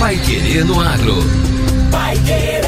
Pai 0.00 0.16
Querer 0.16 0.64
no 0.64 0.80
Agro. 0.80 1.14
Pai 1.90 2.16
Querer. 2.26 2.60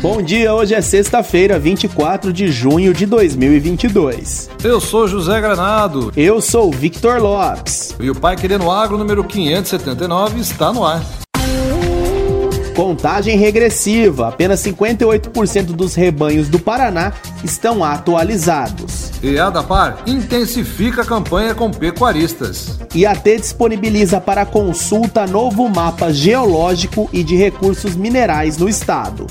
Bom 0.00 0.22
dia, 0.22 0.54
hoje 0.54 0.74
é 0.74 0.80
sexta-feira, 0.80 1.58
24 1.58 2.32
de 2.32 2.52
junho 2.52 2.94
de 2.94 3.04
2022. 3.04 4.48
Eu 4.62 4.80
sou 4.80 5.08
José 5.08 5.40
Granado. 5.40 6.12
Eu 6.16 6.40
sou 6.40 6.70
Victor 6.70 7.20
Lopes. 7.20 7.96
E 7.98 8.10
o 8.10 8.14
Pai 8.14 8.36
Querendo 8.36 8.70
Agro 8.70 8.96
número 8.96 9.24
579 9.24 10.38
está 10.38 10.72
no 10.72 10.86
ar. 10.86 11.02
Contagem 12.74 13.38
regressiva: 13.38 14.28
apenas 14.28 14.60
58% 14.60 15.66
dos 15.66 15.94
rebanhos 15.94 16.48
do 16.48 16.58
Paraná 16.58 17.12
estão 17.44 17.84
atualizados. 17.84 19.12
E 19.22 19.38
a 19.38 19.46
Adapar 19.46 20.02
intensifica 20.06 21.02
a 21.02 21.04
campanha 21.04 21.54
com 21.54 21.70
pecuaristas. 21.70 22.78
E 22.94 23.06
a 23.06 23.14
T 23.14 23.36
disponibiliza 23.38 24.20
para 24.20 24.44
consulta 24.44 25.26
novo 25.26 25.68
mapa 25.68 26.12
geológico 26.12 27.08
e 27.12 27.22
de 27.22 27.36
recursos 27.36 27.94
minerais 27.94 28.58
no 28.58 28.68
estado. 28.68 29.26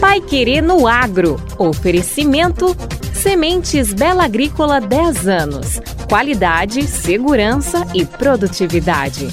Pai 0.00 0.20
Querer 0.20 0.62
no 0.62 0.86
Agro. 0.86 1.40
Oferecimento 1.58 2.76
Sementes 3.12 3.92
Bela 3.92 4.24
Agrícola 4.24 4.80
10 4.80 5.28
anos. 5.28 5.80
Qualidade, 6.08 6.86
segurança 6.86 7.86
e 7.94 8.04
produtividade. 8.04 9.32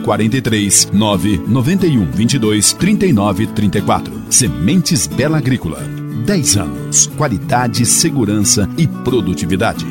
43 0.01 0.89
9 0.91 1.41
91 1.47 2.11
22 2.11 2.73
39 2.73 3.47
34. 3.47 4.13
Sementes 4.29 5.07
Bela 5.07 5.37
Agrícola. 5.37 5.79
10 6.25 6.57
anos. 6.57 7.07
Qualidade, 7.17 7.85
segurança 7.85 8.69
e 8.77 8.87
produtividade. 8.87 9.85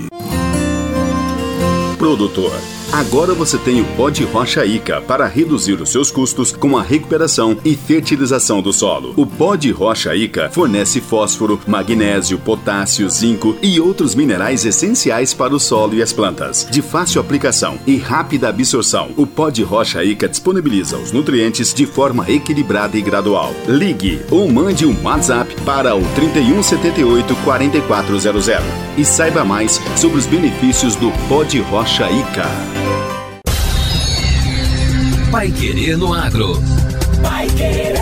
Produtor. 1.99 2.80
Agora 2.93 3.33
você 3.35 3.57
tem 3.57 3.81
o 3.81 3.85
pó 3.97 4.11
de 4.11 4.25
rocha 4.25 4.67
Ica 4.67 5.01
para 5.01 5.25
reduzir 5.29 5.81
os 5.81 5.91
seus 5.91 6.11
custos 6.11 6.51
com 6.51 6.77
a 6.77 6.83
recuperação 6.83 7.57
e 7.65 7.77
fertilização 7.77 8.61
do 8.61 8.73
solo. 8.73 9.15
O 9.17 9.25
pó 9.25 9.55
de 9.55 9.71
rocha 9.71 10.15
Ica 10.15 10.51
fornece 10.51 11.01
fósforo, 11.01 11.61
magnésio, 11.69 12.37
potássio, 12.41 13.09
zinco 13.09 13.57
e 13.63 13.81
outros 13.81 14.17
minerais 14.17 14.65
essenciais 14.65 15.33
para 15.33 15.55
o 15.55 15.61
solo 15.61 15.95
e 15.95 16.03
as 16.03 16.13
plantas. 16.13 16.67
De 16.69 16.83
fácil 16.83 17.21
aplicação 17.21 17.79
e 17.87 17.97
rápida 17.97 18.49
absorção, 18.49 19.11
o 19.17 19.25
pó 19.25 19.51
de 19.51 19.63
rocha 19.63 20.03
Ica 20.03 20.29
disponibiliza 20.29 20.99
os 20.99 21.13
nutrientes 21.13 21.73
de 21.73 21.87
forma 21.87 22.29
equilibrada 22.29 22.99
e 22.99 23.03
gradual. 23.03 23.55
Ligue 23.69 24.21
ou 24.33 24.51
mande 24.51 24.85
um 24.85 25.01
WhatsApp 25.01 25.55
para 25.65 25.95
o 25.95 26.03
3178 26.17 27.37
4400 27.45 28.49
e 28.99 29.05
saiba 29.05 29.45
mais 29.45 29.81
sobre 29.97 30.19
os 30.19 30.27
benefícios 30.27 30.97
do 30.97 31.13
pó 31.29 31.45
de 31.45 31.61
rocha 31.61 32.11
Ica. 32.11 32.80
Pai 35.31 35.51
Querer 35.53 35.97
no 35.97 36.13
Agro. 36.13 36.61
Pai 37.23 37.47
Querer. 37.51 37.95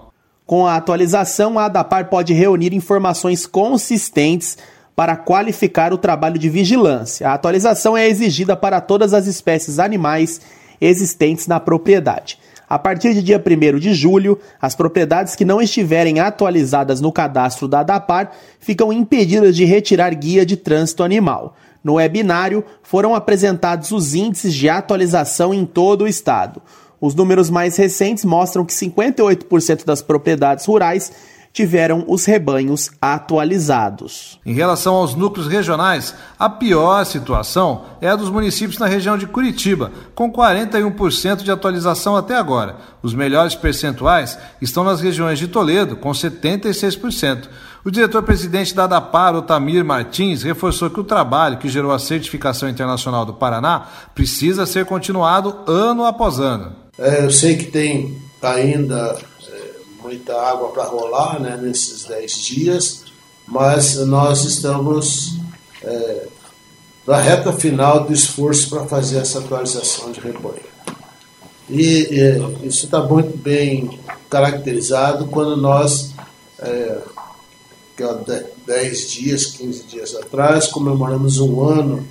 Com 0.48 0.66
a 0.66 0.76
atualização, 0.76 1.58
a 1.58 1.66
ADAPAR 1.66 2.08
pode 2.08 2.32
reunir 2.32 2.72
informações 2.72 3.44
consistentes 3.44 4.56
para 4.96 5.14
qualificar 5.14 5.92
o 5.92 5.98
trabalho 5.98 6.38
de 6.38 6.48
vigilância. 6.48 7.28
A 7.28 7.34
atualização 7.34 7.94
é 7.94 8.08
exigida 8.08 8.56
para 8.56 8.80
todas 8.80 9.12
as 9.12 9.26
espécies 9.26 9.78
animais 9.78 10.40
existentes 10.80 11.46
na 11.46 11.60
propriedade. 11.60 12.38
A 12.66 12.78
partir 12.78 13.12
de 13.12 13.22
dia 13.22 13.38
1 13.38 13.78
de 13.78 13.92
julho, 13.92 14.38
as 14.58 14.74
propriedades 14.74 15.36
que 15.36 15.44
não 15.44 15.60
estiverem 15.60 16.18
atualizadas 16.18 16.98
no 16.98 17.12
cadastro 17.12 17.68
da 17.68 17.80
ADAPAR 17.80 18.30
ficam 18.58 18.90
impedidas 18.90 19.54
de 19.54 19.66
retirar 19.66 20.14
guia 20.14 20.46
de 20.46 20.56
trânsito 20.56 21.04
animal. 21.04 21.56
No 21.84 21.96
webinário, 21.96 22.64
foram 22.82 23.14
apresentados 23.14 23.92
os 23.92 24.14
índices 24.14 24.54
de 24.54 24.70
atualização 24.70 25.52
em 25.52 25.66
todo 25.66 26.04
o 26.04 26.08
estado. 26.08 26.62
Os 27.00 27.14
números 27.14 27.48
mais 27.48 27.76
recentes 27.76 28.24
mostram 28.24 28.64
que 28.64 28.72
58% 28.72 29.84
das 29.84 30.02
propriedades 30.02 30.66
rurais 30.66 31.12
tiveram 31.52 32.04
os 32.06 32.24
rebanhos 32.24 32.90
atualizados. 33.00 34.38
Em 34.44 34.52
relação 34.52 34.94
aos 34.94 35.14
núcleos 35.14 35.48
regionais, 35.48 36.14
a 36.38 36.48
pior 36.48 37.04
situação 37.04 37.84
é 38.00 38.08
a 38.08 38.16
dos 38.16 38.30
municípios 38.30 38.78
na 38.78 38.86
região 38.86 39.18
de 39.18 39.26
Curitiba, 39.26 39.90
com 40.14 40.32
41% 40.32 41.42
de 41.42 41.50
atualização 41.50 42.16
até 42.16 42.36
agora. 42.36 42.76
Os 43.02 43.14
melhores 43.14 43.54
percentuais 43.54 44.38
estão 44.60 44.84
nas 44.84 45.00
regiões 45.00 45.38
de 45.38 45.48
Toledo, 45.48 45.96
com 45.96 46.10
76%. 46.10 47.48
O 47.84 47.90
diretor-presidente 47.90 48.74
da 48.74 48.84
ADAPAR, 48.84 49.34
Otamir 49.34 49.84
Martins, 49.84 50.42
reforçou 50.42 50.90
que 50.90 51.00
o 51.00 51.04
trabalho 51.04 51.58
que 51.58 51.68
gerou 51.68 51.90
a 51.90 51.98
certificação 51.98 52.68
internacional 52.68 53.24
do 53.24 53.34
Paraná 53.34 53.86
precisa 54.14 54.66
ser 54.66 54.84
continuado 54.84 55.56
ano 55.66 56.04
após 56.04 56.38
ano. 56.38 56.87
É, 56.98 57.24
eu 57.24 57.30
sei 57.30 57.56
que 57.56 57.66
tem 57.66 58.20
ainda 58.42 59.16
é, 59.46 59.70
muita 60.02 60.34
água 60.40 60.70
para 60.70 60.84
rolar 60.84 61.40
né, 61.40 61.56
nesses 61.56 62.04
10 62.04 62.38
dias, 62.38 63.04
mas 63.46 63.96
nós 64.06 64.44
estamos 64.44 65.36
é, 65.82 66.26
na 67.06 67.18
reta 67.18 67.52
final 67.52 68.04
do 68.04 68.12
esforço 68.12 68.68
para 68.68 68.84
fazer 68.86 69.18
essa 69.18 69.38
atualização 69.38 70.10
de 70.10 70.20
rebanho. 70.20 70.66
E 71.70 72.08
isso 72.62 72.86
está 72.86 73.02
muito 73.02 73.36
bem 73.36 74.00
caracterizado 74.28 75.26
quando 75.26 75.56
nós, 75.56 76.14
é, 76.58 76.98
que 77.96 78.02
há 78.02 78.18
10 78.66 79.10
dias, 79.10 79.46
15 79.46 79.84
dias 79.84 80.14
atrás, 80.16 80.66
comemoramos 80.66 81.38
um 81.38 81.62
ano 81.62 82.06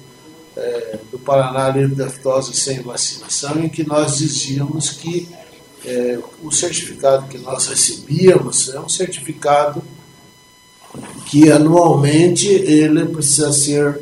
é, 0.55 0.97
Paraná 1.27 1.67
livre 1.67 2.01
aftosa 2.03 2.53
sem 2.53 2.81
vacinação, 2.81 3.59
em 3.59 3.67
que 3.67 3.85
nós 3.85 4.19
dizíamos 4.19 4.91
que 4.91 5.27
é, 5.83 6.17
o 6.41 6.49
certificado 6.53 7.27
que 7.27 7.37
nós 7.37 7.67
recebíamos 7.67 8.69
é 8.69 8.79
um 8.79 8.87
certificado 8.87 9.83
que 11.25 11.51
anualmente 11.51 12.47
ele 12.47 13.07
precisa 13.07 13.51
ser 13.51 14.01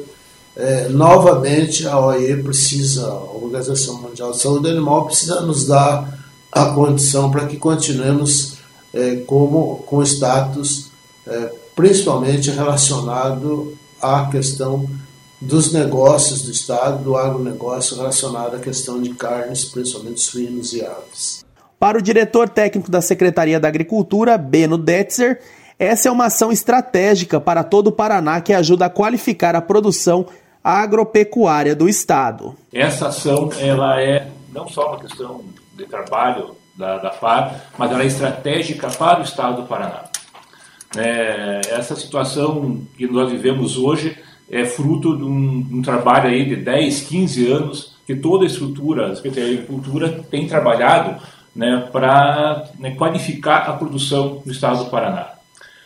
é, 0.55 0.88
novamente 0.88 1.88
a 1.88 2.00
OIE 2.00 2.44
precisa, 2.44 3.07
a 3.07 3.15
Organização 3.15 4.00
Mundial 4.01 4.31
de 4.31 4.41
Saúde 4.41 4.69
Animal 4.69 5.07
precisa 5.07 5.41
nos 5.41 5.65
dar 5.65 6.23
a 6.51 6.65
condição 6.67 7.31
para 7.31 7.47
que 7.47 7.57
continuemos 7.57 8.57
é, 8.94 9.15
como 9.25 9.77
com 9.88 10.03
status 10.03 10.91
é, 11.25 11.51
principalmente 11.75 12.51
relacionado 12.51 13.75
à 14.00 14.27
questão 14.27 14.88
dos 15.41 15.73
negócios 15.73 16.43
do 16.43 16.51
Estado, 16.51 17.03
do 17.03 17.15
agronegócio 17.15 17.97
relacionado 17.97 18.55
à 18.55 18.59
questão 18.59 19.01
de 19.01 19.13
carnes, 19.13 19.65
principalmente 19.65 20.21
suínos 20.21 20.73
e 20.73 20.83
aves. 20.83 21.45
Para 21.79 21.97
o 21.97 22.01
diretor 22.01 22.49
técnico 22.49 22.89
da 22.89 23.01
Secretaria 23.01 23.59
da 23.59 23.67
Agricultura, 23.67 24.37
Beno 24.37 24.77
Detzer, 24.77 25.41
essa 25.77 26.07
é 26.07 26.11
uma 26.11 26.25
ação 26.25 26.51
estratégica 26.51 27.39
para 27.39 27.63
todo 27.63 27.87
o 27.87 27.91
Paraná 27.91 28.39
que 28.39 28.53
ajuda 28.53 28.85
a 28.85 28.89
qualificar 28.89 29.55
a 29.55 29.61
produção 29.61 30.25
agropecuária 30.63 31.75
do 31.75 31.88
estado. 31.88 32.55
Essa 32.73 33.09
ação 33.09 33.49
ela 33.59 34.01
é 34.01 34.27
não 34.53 34.67
só 34.67 34.88
uma 34.88 34.99
questão 34.99 35.43
de 35.75 35.85
trabalho 35.85 36.55
da, 36.75 36.97
da 36.97 37.11
FAR, 37.11 37.65
mas 37.77 37.91
ela 37.91 38.03
é 38.03 38.05
estratégica 38.07 38.88
para 38.88 39.19
o 39.19 39.23
Estado 39.23 39.61
do 39.61 39.67
Paraná. 39.67 40.05
É, 40.97 41.61
essa 41.69 41.95
situação 41.95 42.81
que 42.97 43.05
nós 43.05 43.29
vivemos 43.29 43.77
hoje 43.77 44.17
é 44.50 44.65
fruto 44.65 45.18
de 45.18 45.24
um, 45.24 45.68
um, 45.71 45.81
trabalho 45.81 46.30
aí 46.30 46.45
de 46.45 46.56
10, 46.56 47.01
15 47.01 47.51
anos 47.51 47.95
que 48.06 48.15
toda 48.15 48.44
a 48.44 48.47
estrutura 48.47 49.09
da 49.09 49.15
Secretaria 49.15 49.50
de 49.50 49.56
Agricultura 49.56 50.24
tem 50.30 50.47
trabalhado 50.47 51.21
né, 51.56 51.88
para 51.92 52.69
né, 52.80 52.92
qualificar 52.92 53.69
a 53.69 53.74
produção 53.74 54.42
no 54.45 54.51
Estado 54.51 54.83
do 54.83 54.89
Paraná. 54.89 55.33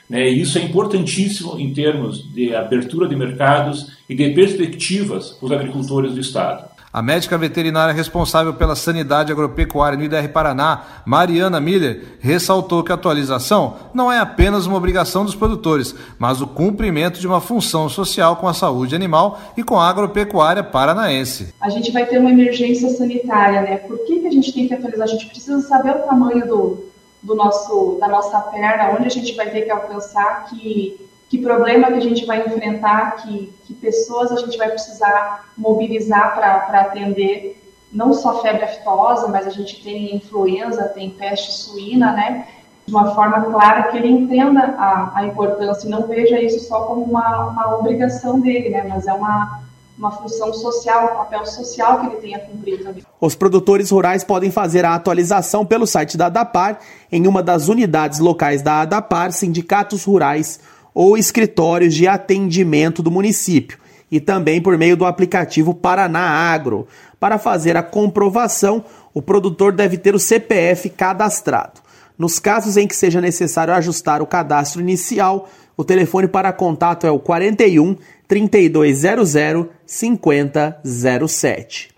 Né, 0.10 0.28
isso 0.28 0.58
é 0.58 0.62
importantíssimo 0.62 1.60
em 1.60 1.74
termos 1.74 2.24
de 2.34 2.54
abertura 2.54 3.08
de 3.08 3.16
mercados 3.16 3.92
e 4.10 4.16
de 4.16 4.30
perspectivas 4.32 5.32
para 5.32 5.46
os 5.46 5.52
agricultores 5.52 6.14
do 6.14 6.20
Estado. 6.20 6.69
A 6.92 7.04
médica 7.04 7.38
veterinária 7.38 7.94
responsável 7.94 8.56
pela 8.56 8.76
sanidade 8.76 9.32
agropecuária 9.32 9.96
no 9.96 10.04
IDR 10.04 10.28
Paraná, 10.30 11.04
Mariana 11.06 11.60
Miller, 11.60 12.18
ressaltou 12.20 12.84
que 12.84 12.92
a 12.92 12.96
atualização 12.96 13.76
não 13.94 14.12
é 14.12 14.20
apenas 14.20 14.66
uma 14.66 14.78
obrigação 14.78 15.24
dos 15.24 15.36
produtores, 15.36 15.94
mas 16.18 16.42
o 16.42 16.48
cumprimento 16.48 17.20
de 17.20 17.28
uma 17.28 17.40
função 17.40 17.88
social 17.88 18.38
com 18.38 18.48
a 18.48 18.56
saúde 18.56 18.96
animal 18.96 19.40
e 19.56 19.62
com 19.62 19.80
a 19.80 19.88
agropecuária 19.88 20.64
paranaense. 20.64 21.54
A 21.62 21.70
gente 21.70 21.92
vai 21.92 22.08
ter 22.08 22.18
uma 22.18 22.32
emergência 22.32 22.90
sanitária, 22.90 23.62
né? 23.62 23.78
Por 23.78 24.00
que, 24.08 24.22
que 24.22 24.28
a 24.28 24.32
gente 24.32 24.52
tem 24.52 24.68
que 24.68 24.74
atualizar? 24.74 25.04
A 25.04 25.12
gente 25.12 25.28
precisa 25.28 25.62
saber 25.62 25.92
o 25.92 26.00
tamanho 26.00 26.48
do, 26.48 26.86
do 27.22 27.36
nosso, 27.36 27.98
da 28.00 28.08
nossa 28.08 28.40
perna, 28.40 28.96
onde 28.98 29.06
a 29.06 29.12
gente 29.12 29.36
vai 29.36 29.52
ter 29.52 29.62
que 29.62 29.70
alcançar, 29.70 30.48
que 30.50 31.08
que 31.30 31.38
problema 31.38 31.88
que 31.88 31.94
a 31.94 32.02
gente 32.02 32.26
vai 32.26 32.46
enfrentar, 32.46 33.18
que, 33.18 33.54
que 33.66 33.74
pessoas 33.76 34.32
a 34.32 34.38
gente 34.38 34.58
vai 34.58 34.70
precisar 34.70 35.46
mobilizar 35.56 36.36
para 36.36 36.82
atender 36.82 37.56
não 37.94 38.14
só 38.14 38.42
febre 38.42 38.64
aftosa, 38.64 39.28
mas 39.28 39.46
a 39.46 39.52
gente 39.52 39.82
tem 39.84 40.16
influenza, 40.16 40.84
tem 40.86 41.12
peste 41.12 41.54
suína, 41.54 42.12
né? 42.12 42.48
De 42.86 42.94
uma 42.94 43.14
forma 43.14 43.42
clara 43.42 43.84
que 43.84 43.98
ele 43.98 44.10
entenda 44.10 44.76
a, 44.78 45.12
a 45.20 45.26
importância 45.26 45.86
e 45.86 45.90
não 45.90 46.08
veja 46.08 46.42
isso 46.42 46.68
só 46.68 46.82
como 46.82 47.04
uma, 47.04 47.48
uma 47.48 47.78
obrigação 47.78 48.40
dele, 48.40 48.70
né? 48.70 48.86
Mas 48.90 49.06
é 49.06 49.14
uma, 49.14 49.62
uma 49.98 50.12
função 50.12 50.52
social, 50.52 51.14
um 51.14 51.18
papel 51.18 51.46
social 51.46 52.00
que 52.00 52.06
ele 52.08 52.16
tem 52.16 52.36
a 52.36 52.40
cumprir 52.40 52.84
também. 52.84 53.04
Os 53.22 53.36
produtores 53.36 53.92
rurais 53.92 54.24
podem 54.24 54.50
fazer 54.50 54.84
a 54.84 54.96
atualização 54.96 55.64
pelo 55.64 55.86
site 55.86 56.18
da 56.18 56.26
ADAPAR, 56.28 56.80
em 57.12 57.28
uma 57.28 57.44
das 57.44 57.68
unidades 57.68 58.18
locais 58.18 58.64
da 58.64 58.82
ADAPAR, 58.82 59.32
sindicatos 59.32 60.04
rurais 60.04 60.60
ou 61.02 61.18
escritórios 61.18 61.96
de 61.96 62.10
atendimento 62.10 63.02
do 63.02 63.10
município 63.10 63.78
e 64.12 64.20
também 64.20 64.62
por 64.62 64.78
meio 64.78 64.98
do 64.98 65.06
aplicativo 65.06 65.74
Paraná 65.74 66.20
Agro. 66.20 66.90
Para 67.18 67.38
fazer 67.38 67.78
a 67.78 67.84
comprovação, 67.84 68.84
o 69.14 69.22
produtor 69.22 69.72
deve 69.72 69.98
ter 69.98 70.14
o 70.14 70.20
CPF 70.20 70.90
cadastrado. 70.90 71.80
Nos 72.18 72.38
casos 72.38 72.76
em 72.76 72.86
que 72.86 72.94
seja 72.94 73.22
necessário 73.22 73.74
ajustar 73.74 74.22
o 74.22 74.28
cadastro 74.28 74.82
inicial, 74.82 75.48
o 75.78 75.86
telefone 75.86 76.28
para 76.28 76.52
contato 76.52 77.08
é 77.08 77.12
o 77.12 77.18
41 77.18 77.96
3200 78.28 79.68
5007. 79.86 81.92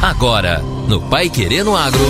Agora, 0.00 0.62
no 0.88 1.02
Pai 1.10 1.28
Querendo 1.28 1.76
Agro. 1.76 2.00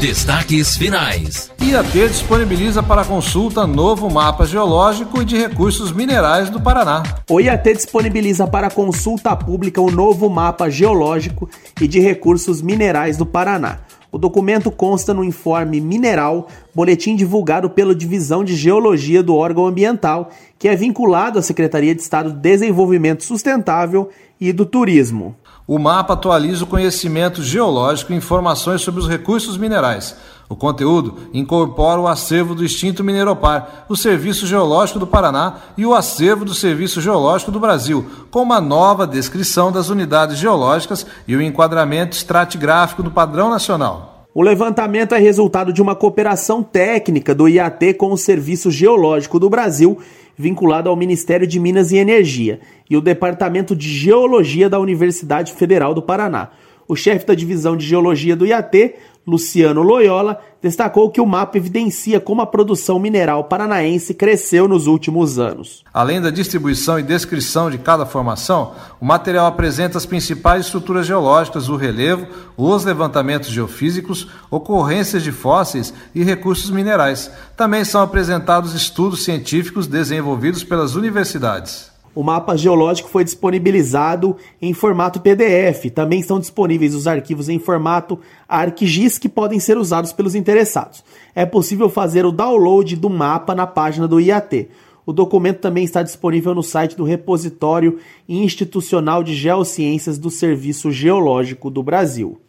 Destaques 0.00 0.76
finais. 0.76 1.50
IAT 1.58 2.08
disponibiliza 2.08 2.82
para 2.82 3.02
consulta 3.02 3.66
novo 3.66 4.10
mapa 4.10 4.44
geológico 4.44 5.22
e 5.22 5.24
de 5.24 5.38
recursos 5.38 5.90
minerais 5.90 6.50
do 6.50 6.60
Paraná. 6.60 7.02
O 7.30 7.40
IAT 7.40 7.72
disponibiliza 7.72 8.46
para 8.46 8.70
consulta 8.70 9.34
pública 9.34 9.80
o 9.80 9.90
novo 9.90 10.28
mapa 10.28 10.68
geológico 10.68 11.48
e 11.80 11.88
de 11.88 11.98
recursos 11.98 12.60
minerais 12.60 13.16
do 13.16 13.24
Paraná. 13.24 13.78
O 14.12 14.18
documento 14.18 14.70
consta 14.70 15.14
no 15.14 15.24
informe 15.24 15.80
mineral, 15.80 16.46
boletim 16.74 17.16
divulgado 17.16 17.70
pela 17.70 17.94
Divisão 17.94 18.44
de 18.44 18.54
Geologia 18.54 19.22
do 19.22 19.34
órgão 19.34 19.66
ambiental, 19.66 20.30
que 20.58 20.68
é 20.68 20.76
vinculado 20.76 21.38
à 21.38 21.42
Secretaria 21.42 21.94
de 21.94 22.02
Estado 22.02 22.32
de 22.32 22.38
Desenvolvimento 22.38 23.24
Sustentável 23.24 24.10
e 24.40 24.52
do 24.52 24.66
Turismo. 24.66 25.36
O 25.66 25.78
mapa 25.78 26.14
atualiza 26.14 26.62
o 26.62 26.66
conhecimento 26.66 27.42
geológico 27.42 28.12
e 28.12 28.16
informações 28.16 28.82
sobre 28.82 29.00
os 29.00 29.08
recursos 29.08 29.56
minerais. 29.58 30.16
O 30.48 30.54
conteúdo 30.54 31.16
incorpora 31.34 32.00
o 32.00 32.06
acervo 32.06 32.54
do 32.54 32.64
extinto 32.64 33.02
Mineropar, 33.02 33.84
o 33.88 33.96
Serviço 33.96 34.46
Geológico 34.46 35.00
do 35.00 35.06
Paraná 35.06 35.56
e 35.76 35.84
o 35.84 35.92
acervo 35.92 36.44
do 36.44 36.54
Serviço 36.54 37.00
Geológico 37.00 37.50
do 37.50 37.58
Brasil, 37.58 38.06
com 38.30 38.42
uma 38.42 38.60
nova 38.60 39.08
descrição 39.08 39.72
das 39.72 39.88
unidades 39.88 40.38
geológicas 40.38 41.04
e 41.26 41.34
o 41.34 41.42
enquadramento 41.42 42.16
estratigráfico 42.16 43.02
do 43.02 43.10
padrão 43.10 43.50
nacional. 43.50 44.16
O 44.32 44.42
levantamento 44.42 45.14
é 45.14 45.18
resultado 45.18 45.72
de 45.72 45.82
uma 45.82 45.96
cooperação 45.96 46.62
técnica 46.62 47.34
do 47.34 47.48
IAT 47.48 47.94
com 47.94 48.12
o 48.12 48.18
Serviço 48.18 48.70
Geológico 48.70 49.40
do 49.40 49.50
Brasil 49.50 49.98
vinculado 50.36 50.88
ao 50.88 50.96
Ministério 50.96 51.46
de 51.46 51.58
Minas 51.58 51.92
e 51.92 51.96
Energia 51.96 52.60
e 52.88 52.96
o 52.96 53.00
Departamento 53.00 53.74
de 53.74 53.88
Geologia 53.88 54.68
da 54.68 54.78
Universidade 54.78 55.52
Federal 55.52 55.94
do 55.94 56.02
Paraná. 56.02 56.50
O 56.86 56.94
chefe 56.94 57.26
da 57.26 57.34
divisão 57.34 57.76
de 57.76 57.86
geologia 57.86 58.36
do 58.36 58.46
IAT, 58.46 58.94
Luciano 59.26 59.82
Loyola, 59.82 60.40
destacou 60.66 61.10
que 61.10 61.20
o 61.20 61.26
mapa 61.26 61.56
evidencia 61.56 62.18
como 62.18 62.42
a 62.42 62.46
produção 62.46 62.98
mineral 62.98 63.44
paranaense 63.44 64.12
cresceu 64.12 64.66
nos 64.66 64.88
últimos 64.88 65.38
anos. 65.38 65.84
Além 65.94 66.20
da 66.20 66.28
distribuição 66.28 66.98
e 66.98 67.04
descrição 67.04 67.70
de 67.70 67.78
cada 67.78 68.04
formação, 68.04 68.72
o 69.00 69.04
material 69.04 69.46
apresenta 69.46 69.96
as 69.96 70.04
principais 70.04 70.66
estruturas 70.66 71.06
geológicas, 71.06 71.68
o 71.68 71.76
relevo, 71.76 72.26
os 72.56 72.84
levantamentos 72.84 73.50
geofísicos, 73.50 74.26
ocorrências 74.50 75.22
de 75.22 75.30
fósseis 75.30 75.94
e 76.12 76.24
recursos 76.24 76.68
minerais. 76.70 77.30
Também 77.56 77.84
são 77.84 78.02
apresentados 78.02 78.74
estudos 78.74 79.24
científicos 79.24 79.86
desenvolvidos 79.86 80.64
pelas 80.64 80.96
universidades. 80.96 81.95
O 82.16 82.22
mapa 82.22 82.56
geológico 82.56 83.10
foi 83.10 83.24
disponibilizado 83.24 84.38
em 84.60 84.72
formato 84.72 85.20
PDF. 85.20 85.90
Também 85.94 86.18
estão 86.18 86.40
disponíveis 86.40 86.94
os 86.94 87.06
arquivos 87.06 87.50
em 87.50 87.58
formato 87.58 88.18
ArcGIS 88.48 89.18
que 89.18 89.28
podem 89.28 89.60
ser 89.60 89.76
usados 89.76 90.14
pelos 90.14 90.34
interessados. 90.34 91.04
É 91.34 91.44
possível 91.44 91.90
fazer 91.90 92.24
o 92.24 92.32
download 92.32 92.96
do 92.96 93.10
mapa 93.10 93.54
na 93.54 93.66
página 93.66 94.08
do 94.08 94.18
IAT. 94.18 94.66
O 95.04 95.12
documento 95.12 95.58
também 95.58 95.84
está 95.84 96.02
disponível 96.02 96.54
no 96.54 96.62
site 96.62 96.96
do 96.96 97.04
Repositório 97.04 97.98
Institucional 98.26 99.22
de 99.22 99.34
Geociências 99.34 100.16
do 100.16 100.30
Serviço 100.30 100.90
Geológico 100.90 101.68
do 101.68 101.82
Brasil. 101.82 102.40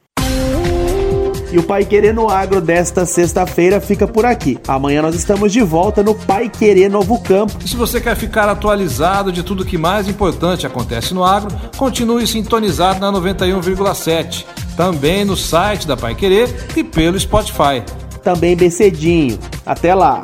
E 1.58 1.60
o 1.60 1.64
Pai 1.64 1.84
Querer 1.84 2.14
no 2.14 2.30
Agro 2.30 2.62
desta 2.62 3.04
sexta-feira 3.04 3.82
fica 3.82 4.08
por 4.08 4.28
aqui. 4.28 4.60
Amanhã 4.68 5.02
nós 5.02 5.16
estamos 5.16 5.52
de 5.52 5.60
volta 5.64 6.04
no 6.04 6.14
Pai 6.14 6.50
Querer 6.50 6.88
Novo 6.88 7.20
Campo. 7.20 7.58
E 7.66 7.68
se 7.68 7.76
você 7.76 8.00
quer 8.00 8.16
ficar 8.16 8.48
atualizado 8.48 9.32
de 9.32 9.42
tudo 9.42 9.66
que 9.66 9.76
mais 9.76 10.08
importante 10.08 10.68
acontece 10.68 11.16
no 11.16 11.24
agro, 11.24 11.50
continue 11.76 12.28
sintonizado 12.28 13.00
na 13.00 13.12
91,7. 13.12 14.46
Também 14.76 15.26
no 15.26 15.36
site 15.36 15.88
da 15.88 15.98
Pai 15.98 16.14
Querer 16.14 16.48
e 16.76 16.84
pelo 16.84 17.20
Spotify. 17.20 17.82
Também 18.22 18.56
bem 18.56 18.70
cedinho. 18.70 19.40
Até 19.66 19.96
lá. 19.96 20.22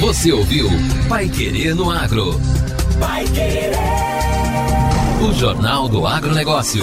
Você 0.00 0.32
ouviu 0.32 0.68
Pai 1.08 1.28
Querer 1.28 1.76
no 1.76 1.88
Agro. 1.88 2.34
Pai 2.98 3.24
Querer. 3.26 3.76
O 5.20 5.32
Jornal 5.34 5.88
do 5.88 6.04
Agronegócio. 6.04 6.82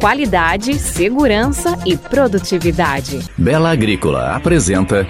Qualidade, 0.00 0.78
segurança 0.78 1.78
e 1.84 1.94
produtividade. 1.94 3.20
Bela 3.36 3.70
Agrícola 3.70 4.34
apresenta 4.34 5.06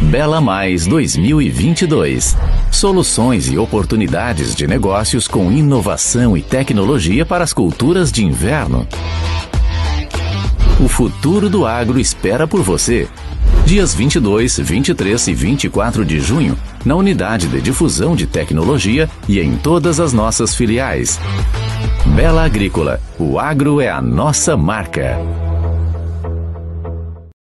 Bela 0.00 0.40
Mais 0.40 0.86
2022. 0.86 2.38
Soluções 2.70 3.50
e 3.50 3.58
oportunidades 3.58 4.54
de 4.54 4.66
negócios 4.66 5.28
com 5.28 5.52
inovação 5.52 6.38
e 6.38 6.40
tecnologia 6.40 7.26
para 7.26 7.44
as 7.44 7.52
culturas 7.52 8.10
de 8.10 8.24
inverno. 8.24 8.88
O 10.82 10.88
futuro 10.88 11.50
do 11.50 11.66
agro 11.66 12.00
espera 12.00 12.48
por 12.48 12.62
você. 12.62 13.06
Dias 13.66 13.94
22, 13.94 14.58
23 14.58 15.28
e 15.28 15.34
24 15.34 16.02
de 16.02 16.18
junho, 16.18 16.56
na 16.82 16.96
Unidade 16.96 17.46
de 17.46 17.60
Difusão 17.60 18.16
de 18.16 18.26
Tecnologia 18.26 19.06
e 19.28 19.38
em 19.38 19.54
todas 19.58 20.00
as 20.00 20.14
nossas 20.14 20.54
filiais. 20.54 21.20
Bela 22.14 22.44
Agrícola, 22.44 23.00
o 23.18 23.38
agro 23.38 23.80
é 23.80 23.88
a 23.88 24.00
nossa 24.00 24.56
marca. 24.56 25.18